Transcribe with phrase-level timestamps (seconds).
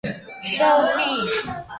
[0.43, 1.15] Show me.